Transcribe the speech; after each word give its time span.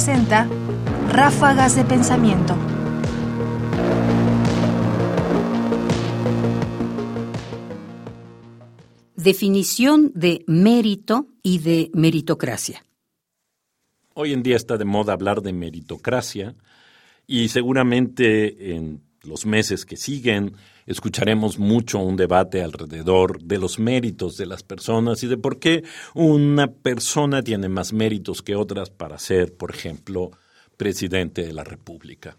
presenta 0.00 0.48
Ráfagas 1.10 1.76
de 1.76 1.84
Pensamiento. 1.84 2.56
Definición 9.14 10.10
de 10.14 10.42
mérito 10.46 11.26
y 11.42 11.58
de 11.58 11.90
meritocracia. 11.92 12.82
Hoy 14.14 14.32
en 14.32 14.42
día 14.42 14.56
está 14.56 14.78
de 14.78 14.86
moda 14.86 15.12
hablar 15.12 15.42
de 15.42 15.52
meritocracia 15.52 16.54
y 17.26 17.48
seguramente 17.48 18.74
en 18.74 19.02
los 19.22 19.46
meses 19.46 19.84
que 19.84 19.96
siguen 19.96 20.56
escucharemos 20.86 21.58
mucho 21.58 21.98
un 21.98 22.16
debate 22.16 22.62
alrededor 22.62 23.42
de 23.42 23.58
los 23.58 23.78
méritos 23.78 24.36
de 24.36 24.46
las 24.46 24.62
personas 24.62 25.22
y 25.22 25.26
de 25.26 25.36
por 25.36 25.58
qué 25.58 25.84
una 26.14 26.72
persona 26.72 27.42
tiene 27.42 27.68
más 27.68 27.92
méritos 27.92 28.42
que 28.42 28.56
otras 28.56 28.90
para 28.90 29.18
ser, 29.18 29.54
por 29.54 29.70
ejemplo, 29.70 30.30
presidente 30.76 31.42
de 31.42 31.52
la 31.52 31.64
República. 31.64 32.36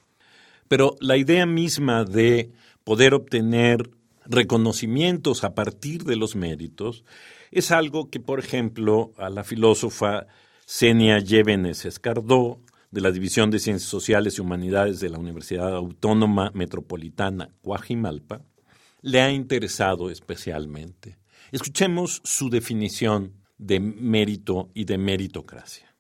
Pero 0.68 0.96
la 1.00 1.18
idea 1.18 1.46
misma 1.46 2.04
de 2.04 2.52
poder 2.84 3.14
obtener 3.14 3.90
reconocimientos 4.26 5.44
a 5.44 5.54
partir 5.54 6.04
de 6.04 6.16
los 6.16 6.36
méritos 6.36 7.04
es 7.52 7.72
algo 7.72 8.10
que, 8.10 8.20
por 8.20 8.40
ejemplo, 8.40 9.12
a 9.18 9.30
la 9.30 9.44
filósofa 9.44 10.28
Senia 10.66 11.20
Llévenes 11.20 11.86
Escardó 11.86 12.60
de 12.92 13.02
la 13.02 13.12
División 13.12 13.50
de 13.50 13.60
Ciencias 13.60 13.90
Sociales 13.90 14.38
y 14.38 14.42
Humanidades 14.42 15.00
de 15.00 15.10
la 15.10 15.18
Universidad 15.18 15.74
Autónoma 15.74 16.52
Metropolitana 16.54 17.56
Guajimalpa, 17.64 18.42
le 19.02 19.22
ha 19.22 19.32
interesado 19.32 20.12
especialmente. 20.12 21.18
Escuchemos 21.52 22.22
su 22.24 22.50
definición 22.50 23.42
de 23.58 23.80
mérito 23.80 24.72
y 24.74 24.86
de 24.86 24.98
meritocracia. 24.98 25.96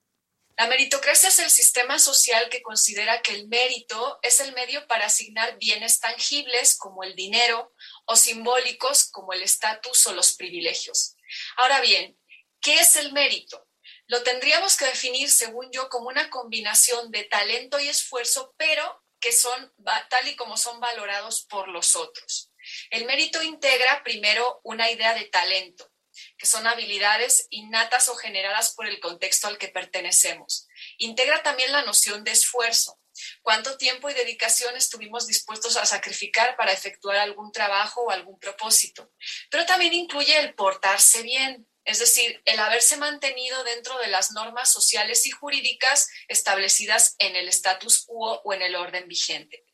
La 0.57 0.67
meritocracia 0.67 1.29
es 1.29 1.39
el 1.39 1.49
sistema 1.49 1.97
social 1.97 2.49
que 2.51 2.61
considera 2.61 3.21
que 3.21 3.33
el 3.33 3.47
mérito 3.47 4.19
es 4.21 4.41
el 4.41 4.53
medio 4.53 4.85
para 4.85 5.07
asignar 5.07 5.57
bienes 5.57 5.99
tangibles 5.99 6.77
como 6.77 7.03
el 7.03 7.15
dinero 7.15 7.73
o 8.05 8.15
simbólicos 8.15 9.09
como 9.09 9.33
el 9.33 9.41
estatus 9.41 10.05
o 10.07 10.13
los 10.13 10.33
privilegios. 10.33 11.15
Ahora 11.57 11.81
bien, 11.81 12.17
¿qué 12.59 12.75
es 12.75 12.95
el 12.97 13.11
mérito? 13.13 13.65
Lo 14.11 14.23
tendríamos 14.23 14.75
que 14.75 14.83
definir, 14.83 15.31
según 15.31 15.71
yo, 15.71 15.87
como 15.87 16.09
una 16.09 16.29
combinación 16.29 17.11
de 17.11 17.23
talento 17.23 17.79
y 17.79 17.87
esfuerzo, 17.87 18.53
pero 18.57 19.01
que 19.21 19.31
son 19.31 19.73
tal 20.09 20.27
y 20.27 20.35
como 20.35 20.57
son 20.57 20.81
valorados 20.81 21.45
por 21.49 21.69
los 21.69 21.95
otros. 21.95 22.51
El 22.89 23.05
mérito 23.05 23.41
integra 23.41 24.03
primero 24.03 24.59
una 24.65 24.91
idea 24.91 25.13
de 25.13 25.29
talento, 25.29 25.89
que 26.37 26.45
son 26.45 26.67
habilidades 26.67 27.47
innatas 27.51 28.09
o 28.09 28.15
generadas 28.17 28.75
por 28.75 28.85
el 28.85 28.99
contexto 28.99 29.47
al 29.47 29.57
que 29.57 29.69
pertenecemos. 29.69 30.67
Integra 30.97 31.41
también 31.41 31.71
la 31.71 31.83
noción 31.83 32.25
de 32.25 32.31
esfuerzo. 32.31 32.99
¿Cuánto 33.41 33.77
tiempo 33.77 34.09
y 34.09 34.13
dedicación 34.13 34.75
estuvimos 34.75 35.25
dispuestos 35.25 35.77
a 35.77 35.85
sacrificar 35.85 36.57
para 36.57 36.73
efectuar 36.73 37.15
algún 37.15 37.53
trabajo 37.53 38.01
o 38.01 38.11
algún 38.11 38.37
propósito? 38.39 39.13
Pero 39.49 39.65
también 39.65 39.93
incluye 39.93 40.37
el 40.37 40.53
portarse 40.53 41.21
bien, 41.21 41.65
es 41.83 41.99
decir, 41.99 42.41
el 42.45 42.59
haberse 42.59 42.97
mantenido 42.97 43.63
dentro 43.63 43.97
de 43.99 44.07
las 44.07 44.31
normas 44.31 44.71
sociales 44.71 45.25
y 45.25 45.31
jurídicas 45.31 46.09
establecidas 46.27 47.15
en 47.17 47.35
el 47.35 47.47
status 47.47 48.05
quo 48.05 48.41
o 48.43 48.53
en 48.53 48.61
el 48.61 48.75
orden 48.75 49.07
vigente. 49.07 49.65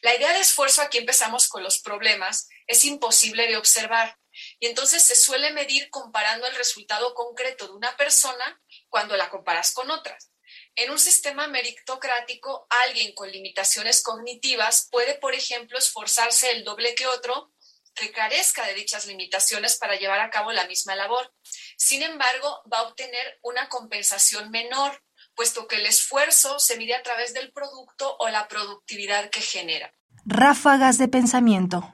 La 0.00 0.14
idea 0.16 0.32
de 0.32 0.40
esfuerzo, 0.40 0.82
aquí 0.82 0.98
empezamos 0.98 1.48
con 1.48 1.62
los 1.62 1.80
problemas, 1.80 2.48
es 2.66 2.84
imposible 2.84 3.46
de 3.46 3.56
observar 3.56 4.18
y 4.58 4.66
entonces 4.66 5.04
se 5.04 5.14
suele 5.14 5.52
medir 5.52 5.90
comparando 5.90 6.46
el 6.46 6.56
resultado 6.56 7.14
concreto 7.14 7.66
de 7.66 7.74
una 7.74 7.96
persona 7.96 8.60
cuando 8.88 9.16
la 9.16 9.28
comparas 9.30 9.72
con 9.72 9.90
otras. 9.90 10.30
En 10.74 10.90
un 10.90 10.98
sistema 10.98 11.48
meritocrático, 11.48 12.66
alguien 12.84 13.14
con 13.14 13.30
limitaciones 13.30 14.02
cognitivas 14.02 14.88
puede, 14.90 15.14
por 15.14 15.34
ejemplo, 15.34 15.78
esforzarse 15.78 16.50
el 16.50 16.64
doble 16.64 16.94
que 16.94 17.06
otro 17.06 17.52
que 17.94 18.10
carezca 18.10 18.66
de 18.66 18.74
dichas 18.74 19.06
limitaciones 19.06 19.76
para 19.76 19.96
llevar 19.96 20.20
a 20.20 20.30
cabo 20.30 20.52
la 20.52 20.66
misma 20.66 20.94
labor. 20.94 21.32
Sin 21.76 22.02
embargo, 22.02 22.62
va 22.72 22.78
a 22.78 22.88
obtener 22.88 23.38
una 23.42 23.68
compensación 23.68 24.50
menor, 24.50 25.02
puesto 25.34 25.66
que 25.66 25.76
el 25.76 25.86
esfuerzo 25.86 26.58
se 26.58 26.76
mide 26.76 26.94
a 26.94 27.02
través 27.02 27.34
del 27.34 27.52
producto 27.52 28.16
o 28.18 28.28
la 28.28 28.48
productividad 28.48 29.30
que 29.30 29.40
genera. 29.40 29.92
Ráfagas 30.24 30.98
de 30.98 31.08
pensamiento. 31.08 31.92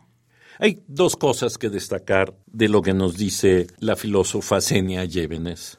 Hay 0.58 0.82
dos 0.88 1.16
cosas 1.16 1.56
que 1.56 1.68
destacar 1.68 2.34
de 2.46 2.68
lo 2.68 2.82
que 2.82 2.92
nos 2.92 3.16
dice 3.16 3.68
la 3.78 3.94
filósofa 3.94 4.60
Senia 4.60 5.04
Llévenes. 5.04 5.78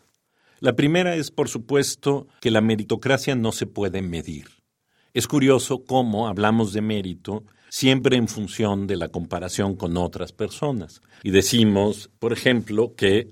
La 0.62 0.75
primera 0.75 1.16
es, 1.16 1.31
por 1.31 1.50
supuesto, 1.50 2.28
que 2.41 2.51
la 2.51 2.62
meritocracia 2.62 3.36
no 3.36 3.51
se 3.51 3.66
puede 3.66 4.01
medir. 4.01 4.47
Es 5.13 5.28
curioso 5.28 5.84
cómo 5.86 6.28
hablamos 6.28 6.72
de 6.74 6.81
mérito 6.81 7.44
siempre 7.69 8.18
en 8.18 8.28
función 8.28 8.88
de 8.88 8.97
la 8.97 9.09
comparación 9.09 9.75
con 9.75 9.97
otras 9.97 10.31
personas. 10.31 11.02
Y 11.24 11.31
decimos, 11.31 12.09
por 12.19 12.34
ejemplo, 12.34 12.96
que 12.96 13.30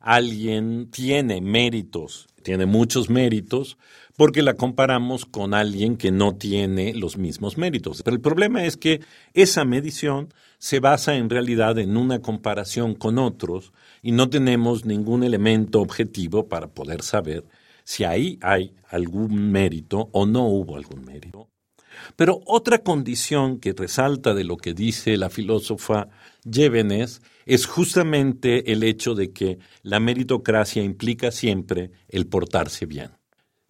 alguien 0.00 0.90
tiene 0.90 1.40
méritos, 1.40 2.28
tiene 2.42 2.66
muchos 2.66 3.08
méritos, 3.08 3.78
porque 4.16 4.42
la 4.42 4.54
comparamos 4.54 5.24
con 5.24 5.54
alguien 5.54 5.96
que 5.96 6.12
no 6.12 6.36
tiene 6.36 6.94
los 6.94 7.16
mismos 7.16 7.58
méritos. 7.58 8.02
Pero 8.02 8.14
el 8.14 8.20
problema 8.20 8.64
es 8.64 8.76
que 8.76 9.00
esa 9.32 9.64
medición 9.64 10.28
se 10.58 10.80
basa 10.80 11.16
en 11.16 11.30
realidad 11.30 11.78
en 11.78 11.96
una 11.96 12.20
comparación 12.20 12.94
con 12.94 13.18
otros 13.18 13.72
y 14.02 14.12
no 14.12 14.30
tenemos 14.30 14.84
ningún 14.84 15.24
elemento 15.24 15.80
objetivo 15.80 16.48
para 16.48 16.68
poder 16.68 17.02
saber 17.02 17.44
si 17.84 18.04
ahí 18.04 18.38
hay 18.40 18.72
algún 18.88 19.50
mérito 19.50 20.08
o 20.12 20.26
no 20.26 20.46
hubo 20.46 20.76
algún 20.76 21.04
mérito. 21.04 21.48
Pero 22.16 22.40
otra 22.46 22.78
condición 22.78 23.58
que 23.58 23.72
resalta 23.72 24.34
de 24.34 24.44
lo 24.44 24.56
que 24.56 24.74
dice 24.74 25.16
la 25.16 25.30
filósofa 25.30 26.08
Llévenes 26.44 27.22
es 27.46 27.66
justamente 27.66 28.72
el 28.72 28.82
hecho 28.82 29.14
de 29.14 29.32
que 29.32 29.58
la 29.82 30.00
meritocracia 30.00 30.82
implica 30.82 31.30
siempre 31.30 31.90
el 32.08 32.26
portarse 32.26 32.86
bien. 32.86 33.10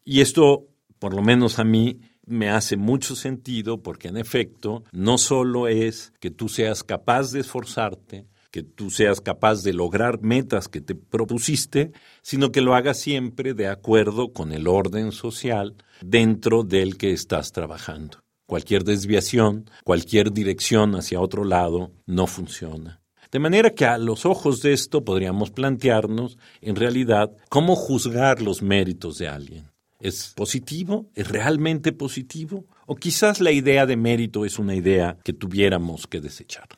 Y 0.05 0.21
esto, 0.21 0.69
por 0.99 1.15
lo 1.15 1.23
menos 1.23 1.59
a 1.59 1.65
mí, 1.65 2.01
me 2.27 2.51
hace 2.51 2.77
mucho 2.77 3.17
sentido 3.17 3.83
porque 3.83 4.09
en 4.09 4.17
efecto 4.17 4.85
no 4.93 5.19
solo 5.19 5.69
es 5.69 6.13
que 6.21 6.31
tú 6.31 6.49
seas 6.49 6.83
capaz 6.83 7.33
de 7.33 7.41
esforzarte, 7.41 8.27
que 8.55 8.63
tú 8.63 8.89
seas 8.89 9.21
capaz 9.21 9.65
de 9.65 9.73
lograr 9.73 10.23
metas 10.23 10.69
que 10.69 10.81
te 10.81 10.95
propusiste, 10.95 11.91
sino 12.23 12.53
que 12.53 12.61
lo 12.61 12.77
hagas 12.77 13.01
siempre 13.01 13.53
de 13.53 13.67
acuerdo 13.67 14.33
con 14.33 14.53
el 14.53 14.69
orden 14.69 15.11
social 15.11 15.75
dentro 16.01 16.63
del 16.63 16.97
que 16.97 17.11
estás 17.11 17.51
trabajando. 17.51 18.19
Cualquier 18.47 18.85
desviación, 18.85 19.69
cualquier 19.83 20.31
dirección 20.31 20.95
hacia 20.95 21.21
otro 21.21 21.43
lado 21.43 21.91
no 22.07 22.29
funciona. 22.29 23.01
De 23.33 23.41
manera 23.41 23.71
que 23.71 23.87
a 23.87 23.99
los 23.99 24.25
ojos 24.25 24.63
de 24.63 24.73
esto 24.73 25.05
podríamos 25.05 25.51
plantearnos, 25.51 26.39
en 26.61 26.77
realidad, 26.77 27.33
cómo 27.49 27.75
juzgar 27.75 28.41
los 28.41 28.63
méritos 28.63 29.19
de 29.19 29.27
alguien. 29.27 29.65
¿Es 29.99 30.33
positivo? 30.37 31.11
¿Es 31.17 31.27
realmente 31.27 31.91
positivo? 31.91 32.67
¿O 32.87 32.95
quizás 32.95 33.41
la 33.41 33.51
idea 33.51 33.85
de 33.85 33.97
mérito 33.97 34.45
es 34.45 34.61
una 34.61 34.77
idea 34.77 35.19
que 35.25 35.33
tuviéramos 35.33 36.07
que 36.07 36.21
desechar? 36.21 36.69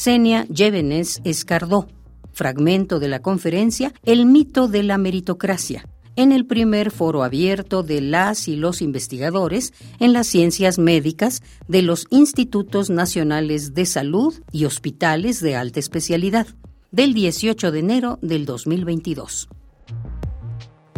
Senia 0.00 0.46
Llévenes 0.46 1.20
Escardó, 1.24 1.86
fragmento 2.32 3.00
de 3.00 3.08
la 3.08 3.20
conferencia 3.20 3.92
El 4.02 4.24
mito 4.24 4.66
de 4.66 4.82
la 4.82 4.96
meritocracia, 4.96 5.86
en 6.16 6.32
el 6.32 6.46
primer 6.46 6.90
foro 6.90 7.22
abierto 7.22 7.82
de 7.82 8.00
las 8.00 8.48
y 8.48 8.56
los 8.56 8.80
investigadores 8.80 9.74
en 9.98 10.14
las 10.14 10.26
ciencias 10.26 10.78
médicas 10.78 11.42
de 11.68 11.82
los 11.82 12.06
Institutos 12.08 12.88
Nacionales 12.88 13.74
de 13.74 13.84
Salud 13.84 14.32
y 14.52 14.64
Hospitales 14.64 15.38
de 15.40 15.56
Alta 15.56 15.80
Especialidad, 15.80 16.46
del 16.90 17.12
18 17.12 17.70
de 17.70 17.78
enero 17.78 18.18
del 18.22 18.46
2022. 18.46 19.50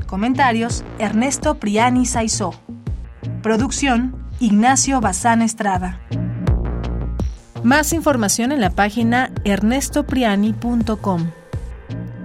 Comentarios: 0.07 0.85
Ernesto 1.01 1.59
Priani 1.59 2.07
Saizó. 2.07 2.55
Producción: 3.43 4.15
Ignacio 4.39 5.01
Bazán 5.01 5.43
Estrada. 5.43 6.01
Más 7.63 7.93
información 7.93 8.51
en 8.51 8.61
la 8.61 8.71
página 8.71 9.31
ernestopriani.com. 9.45 11.31